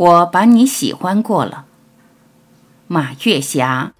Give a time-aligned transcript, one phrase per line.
[0.00, 1.66] 我把你喜欢过了，
[2.86, 3.92] 马月霞。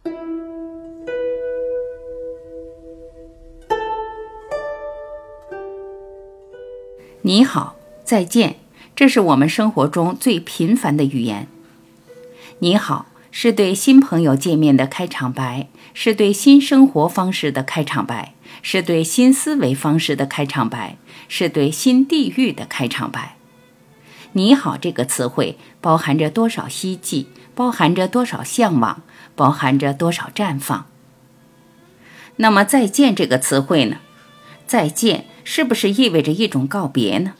[7.20, 8.56] 你好，再见，
[8.96, 11.46] 这是我们生活中最频繁的语言。
[12.60, 18.32] 你好，是对新朋友见面的开场白，是对新生活方式的开场白，
[18.62, 20.96] 是对新思维方式的开场白，
[21.28, 23.36] 是对新地域的开场白。
[24.32, 29.02] 你好，这个词汇包含着多少希冀，包含着多少向往，
[29.34, 30.86] 包含着多少绽放。
[32.36, 33.96] 那么，再见这个词汇呢？
[34.66, 35.26] 再见。
[35.42, 37.32] 是不是意味着一种告别呢？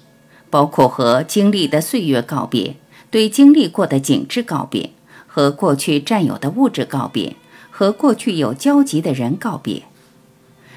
[0.48, 2.74] 包括和经历的岁月告别，
[3.08, 4.90] 对经历过的景致告别，
[5.28, 7.36] 和过去占有的物质告别，
[7.70, 9.84] 和过去有交集的人告别。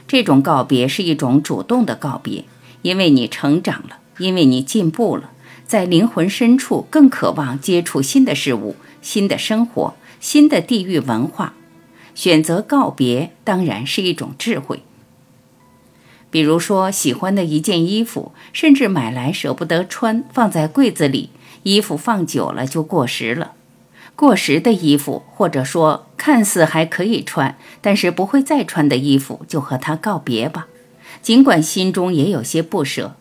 [0.05, 2.45] 这种告别是一种主动的告别，
[2.83, 5.31] 因为你成长了，因为你进步了，
[5.65, 11.53] 在灵魂深处更渴望接触新的事物、新的生活、新的地域文化。
[12.15, 14.83] 选择告别当然是一种智慧。
[16.29, 21.29] 比如说，喜欢的一件衣服，甚至买来舍不得穿，放在柜子里，
[21.63, 23.53] 衣服放久了就过时了。
[24.15, 30.67] 过时的衣服，或者说看似还可以穿，但是不会再穿的衣服，就和它告别吧。
[31.21, 33.15] 尽管心中也有些不舍。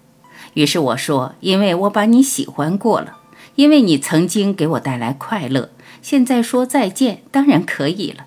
[0.54, 3.18] 于是我说：“因为我把你喜欢过了，
[3.54, 5.70] 因为你曾经给我带来快乐，
[6.02, 8.26] 现在说再见，当然可以了。”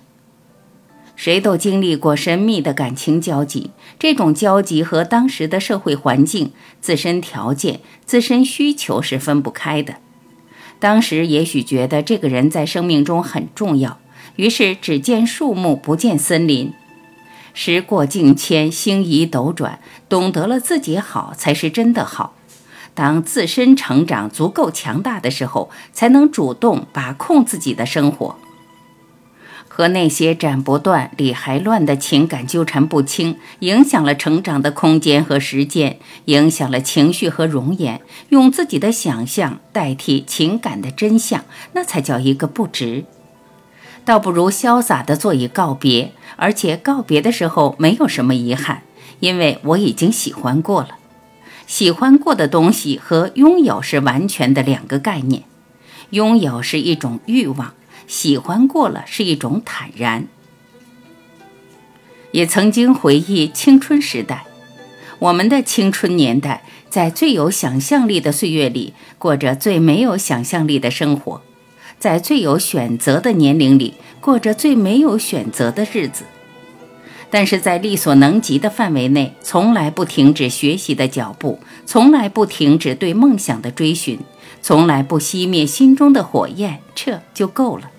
[1.16, 6.52] 谁都经历过神秘的感情交集，这种交集和当时的社会环境、
[6.82, 9.94] 自身条件、自身需求是分不开的。
[10.78, 13.98] 当时也许觉得这个人在生命中很重要，
[14.36, 16.74] 于是只见树木不见森林。
[17.58, 22.34] 时过境迁，星移斗转，懂得了自己好才是真的好。
[22.92, 28.36] 当自身成长足够强大的时候，才能主动把控自己的生活。
[29.68, 38.02] 和那些斩不断、理还乱的情感纠缠不清，影响了成长的空间和时间，影响了情绪和容颜。
[38.28, 43.06] 用自己的想象代替情感的真相，那才叫一个不值。
[44.06, 48.82] 倒不如潇洒地做一告别，而且告别的时候没有什么遗憾，
[49.18, 50.90] 因为我已经喜欢过了。
[51.66, 55.42] 喜欢过的东西和拥有是完全的两个概念，
[56.10, 57.74] 拥有是一种欲望。
[58.06, 60.28] 喜欢过了是一种坦然，
[62.30, 64.44] 也曾经回忆青春时代，
[65.18, 71.42] 我们的青春年代，在最有想象力的岁月里，过着最没有想象力的生活，
[71.98, 76.24] 在最有选择的年龄里，过着最没有选择的日子，
[77.30, 84.20] 但是在力所能及的范围内，从来不停止学习的脚步，从来不停止对梦想的追寻，
[84.60, 87.90] 从来不熄灭心中的火焰，这就够了。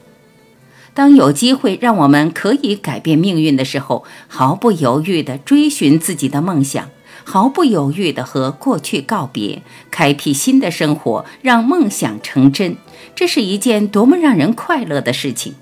[0.94, 6.90] 当有机会让我们可以改变命运的时候，毫不犹豫地追寻自己的梦想，
[7.24, 9.62] 毫不犹豫地和过去告别，
[9.92, 12.78] 开辟新的生活，让梦想成真，
[13.16, 15.54] 这是一件多么让人快乐的事情！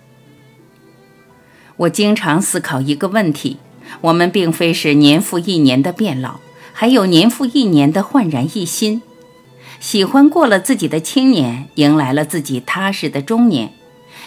[1.77, 3.57] 我经常思考一个问题：
[4.01, 6.39] 我们并非是年复一年的变老，
[6.71, 9.01] 还有年复一年的焕然一新。
[9.79, 13.73] 喜欢过了自己的青年，迎来了自己踏实的中年。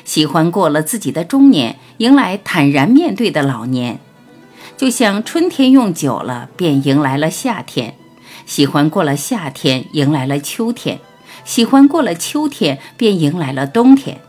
[0.04, 3.98] 喜欢过了自己的中年，迎来坦然面对的老年，
[4.78, 7.94] 就像春天用久了，便迎来了夏天；
[8.46, 10.98] 喜欢过了夏天，迎来了秋天；
[11.44, 14.20] 喜欢过了秋天，便迎来了冬天。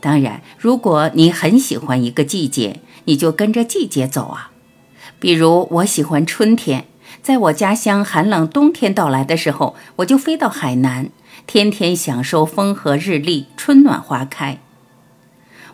[0.00, 4.50] 当然，如果你很喜欢一个季节，你就跟着季节走啊。
[5.20, 6.86] 比如，我喜欢春天，
[7.22, 11.08] 在我家乡寒冷冬天到来的时候，我就飞到海南，
[11.46, 14.58] 天天享受风和日丽，春暖花开。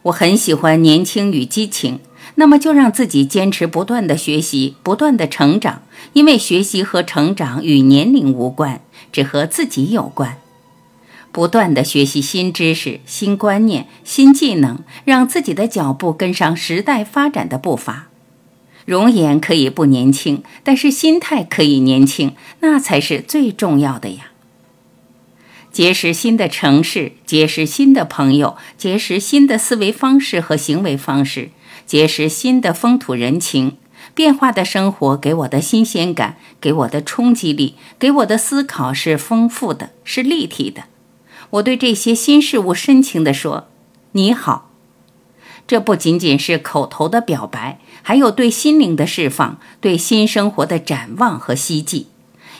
[0.02, 2.00] 我很喜欢年轻与激情，
[2.36, 8.80] 那么就让自己坚持不断的学习，不断的成长，因为学习和成长与年龄无关，
[9.12, 10.38] 只和自己有关。
[11.30, 18.08] 不断的学习新知识、新观念、新技能，让自己的脚步跟上时代发展的步伐。
[18.86, 24.30] 容颜可以不年轻，但是心态可以年轻，那才是最重要的呀。
[25.70, 31.50] 结识新的城市，结识新的朋友，结识新的思维方式和行为方式，
[31.88, 33.78] 结识新的风土人情。
[34.14, 40.84] 变化的生活给我的新鲜感，给我的冲击力，给我的思考是丰富的，是立体的。
[41.50, 43.68] 我对这些新事物深情地说
[44.12, 44.70] ：“你好。”
[45.68, 52.08] 这不仅仅是口头的表白，还有对心灵的释放，对新生活的展望和希冀。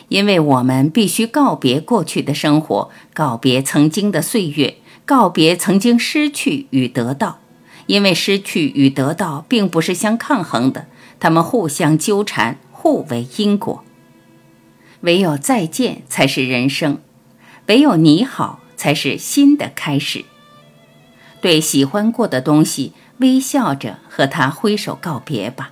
[0.09, 7.39] 因为我们必须告别过去的生活，告别曾经的岁月，告别曾经失去与得到，
[7.89, 10.85] 因为失去与得到并不是相抗衡的，
[11.19, 13.83] 他们互相纠缠，互为因果。
[15.01, 16.99] 唯有再见才是人生，
[17.65, 20.25] 唯有你好才是新的开始。
[21.41, 25.71] 对喜欢过的东西，微笑着和他挥手告别吧，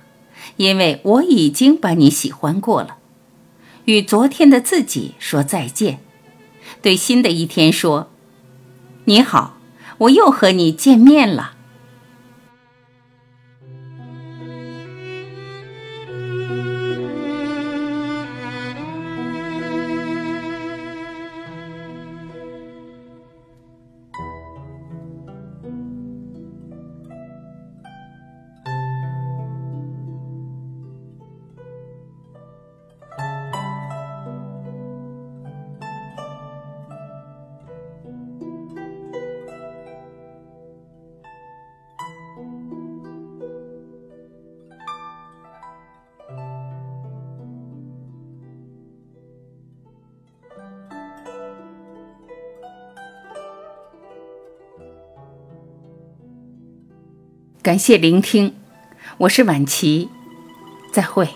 [0.56, 2.96] 因为我已经把你喜欢过了。
[3.84, 6.00] 与昨天的自己说再见，
[6.82, 8.10] 对新的一天说
[9.06, 9.58] ：“你好，
[9.98, 11.52] 我又和你见面了。”
[57.68, 58.54] 感谢聆听，
[59.18, 60.08] 我是晚琪，
[60.90, 61.28] 再会。